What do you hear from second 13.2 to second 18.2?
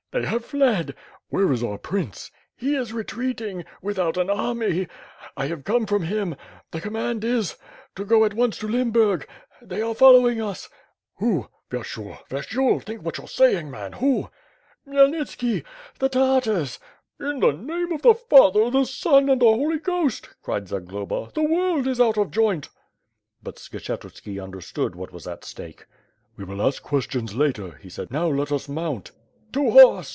saying man, who?" "Khymelnitski— the Tartars!" "In the name of the